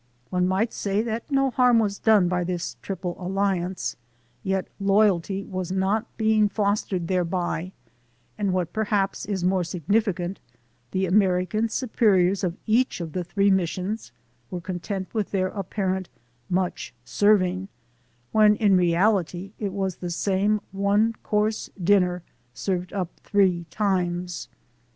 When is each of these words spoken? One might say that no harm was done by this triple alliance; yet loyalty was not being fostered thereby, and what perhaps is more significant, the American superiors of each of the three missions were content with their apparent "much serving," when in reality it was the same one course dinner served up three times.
One 0.31 0.47
might 0.47 0.73
say 0.73 1.03
that 1.03 1.29
no 1.29 1.51
harm 1.51 1.77
was 1.77 1.99
done 1.99 2.27
by 2.27 2.43
this 2.43 2.75
triple 2.81 3.15
alliance; 3.19 3.95
yet 4.41 4.67
loyalty 4.79 5.45
was 5.45 5.71
not 5.71 6.07
being 6.17 6.49
fostered 6.49 7.07
thereby, 7.07 7.71
and 8.35 8.51
what 8.51 8.73
perhaps 8.73 9.25
is 9.27 9.43
more 9.43 9.63
significant, 9.63 10.39
the 10.89 11.05
American 11.05 11.69
superiors 11.69 12.43
of 12.43 12.57
each 12.65 12.99
of 12.99 13.11
the 13.13 13.23
three 13.23 13.51
missions 13.51 14.11
were 14.49 14.59
content 14.59 15.07
with 15.13 15.29
their 15.29 15.49
apparent 15.49 16.09
"much 16.49 16.95
serving," 17.05 17.67
when 18.31 18.55
in 18.55 18.75
reality 18.75 19.51
it 19.59 19.71
was 19.71 19.97
the 19.97 20.09
same 20.09 20.61
one 20.71 21.13
course 21.21 21.69
dinner 21.79 22.23
served 22.55 22.91
up 22.91 23.19
three 23.19 23.67
times. 23.69 24.49